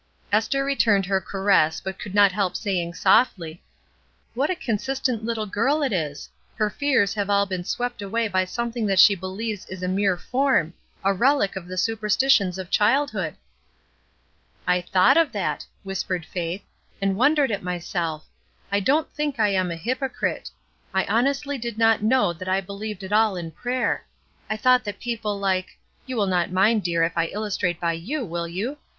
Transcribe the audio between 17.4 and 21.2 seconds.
at myself; I don't think I am a hypocrite. I